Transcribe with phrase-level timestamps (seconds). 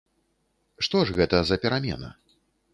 [0.87, 2.13] Што ж гэта за перамена?